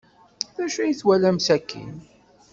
D 0.55 0.57
acu 0.63 0.79
ay 0.81 0.95
walan 1.07 1.37
sakkin? 1.47 1.93